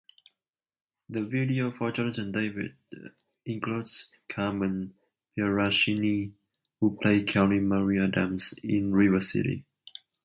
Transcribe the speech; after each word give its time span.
The 1.09 1.21
video 1.21 1.69
for 1.69 1.91
Jonathan 1.91 2.31
David 2.31 2.75
includes 3.45 4.09
Carmen 4.27 4.95
Pieraccini, 5.37 6.33
who 6.79 6.97
played 6.99 7.27
Kelly-Marie 7.27 7.99
Adams 8.03 8.55
in 8.63 8.93
Rivercity. 8.93 9.63